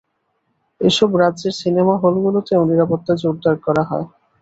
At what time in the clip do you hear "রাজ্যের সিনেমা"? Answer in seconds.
1.21-1.95